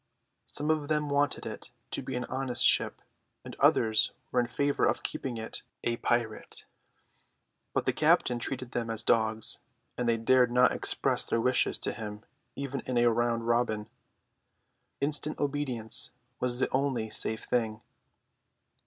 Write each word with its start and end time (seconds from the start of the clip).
Some 0.47 0.71
of 0.71 0.87
them 0.87 1.09
wanted 1.09 1.45
it 1.45 1.69
to 1.91 2.01
be 2.01 2.15
an 2.15 2.25
honest 2.25 2.65
ship 2.65 3.03
and 3.45 3.55
others 3.59 4.13
were 4.31 4.39
in 4.39 4.47
favour 4.47 4.83
of 4.83 5.03
keeping 5.03 5.37
it 5.37 5.61
a 5.83 5.97
pirate; 5.97 6.65
but 7.75 7.85
the 7.85 7.93
captain 7.93 8.39
treated 8.39 8.71
them 8.71 8.89
as 8.89 9.03
dogs, 9.03 9.59
and 9.99 10.09
they 10.09 10.17
dared 10.17 10.49
not 10.51 10.71
express 10.71 11.27
their 11.27 11.39
wishes 11.39 11.77
to 11.77 11.91
him 11.93 12.25
even 12.55 12.79
in 12.87 12.97
a 12.97 13.11
round 13.11 13.45
robin. 13.45 13.89
Instant 15.01 15.37
obedience 15.37 16.09
was 16.39 16.57
the 16.57 16.69
only 16.71 17.11
safe 17.11 17.43
thing. 17.43 17.81